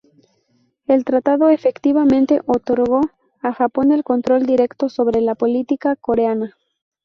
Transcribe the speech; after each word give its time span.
El 0.87 1.05
tratado 1.05 1.49
efectivamente 1.49 2.41
otorgó 2.47 3.01
a 3.43 3.53
Japón 3.53 3.91
el 3.91 4.03
control 4.03 4.47
directo 4.47 4.89
sobre 4.89 5.21
la 5.21 5.35
política 5.35 5.95
coreana. 5.95 6.55